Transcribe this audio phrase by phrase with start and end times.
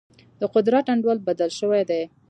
[0.39, 2.01] د قدرت انډول بدل شوی دی.